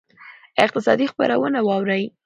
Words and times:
اقتصادي 0.63 1.05
خبرونه 1.11 1.59
واورئ. 1.67 2.03